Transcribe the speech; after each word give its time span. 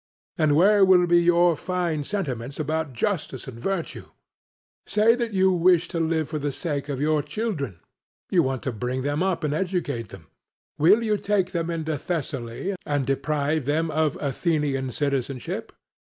And 0.35 0.55
where 0.55 0.83
will 0.83 1.05
be 1.05 1.21
your 1.21 1.55
fine 1.55 2.03
sentiments 2.03 2.59
about 2.59 2.91
justice 2.91 3.47
and 3.47 3.59
virtue? 3.59 4.05
Say 4.87 5.13
that 5.13 5.31
you 5.31 5.51
wish 5.51 5.87
to 5.89 5.99
live 5.99 6.27
for 6.27 6.39
the 6.39 6.51
sake 6.51 6.89
of 6.89 6.99
your 6.99 7.21
children 7.21 7.79
you 8.31 8.41
want 8.41 8.63
to 8.63 8.71
bring 8.71 9.03
them 9.03 9.21
up 9.21 9.43
and 9.43 9.53
educate 9.53 10.09
them 10.09 10.25
will 10.79 11.03
you 11.03 11.17
take 11.17 11.51
them 11.51 11.69
into 11.69 11.99
Thessaly 11.99 12.75
and 12.83 13.05
deprive 13.05 13.65
them 13.65 13.91
of 13.91 14.17
Athenian 14.19 14.89
citizenship? 14.89 15.71